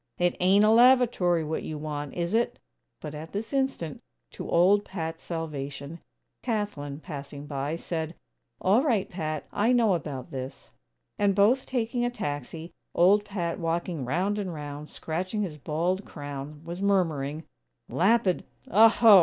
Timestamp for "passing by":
7.03-7.75